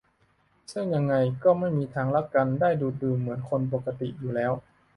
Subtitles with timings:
[0.71, 4.51] ซึ่งยังไงก็ไม่มีทางรักกันได้ดูดดื่มเหมือนคนปกติอยู่แล้ว